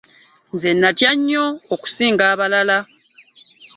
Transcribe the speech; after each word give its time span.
Nze 0.53 0.69
nnatya 0.75 1.11
nnyo 1.15 1.45
okusinga 1.73 2.23
abalala. 2.33 2.79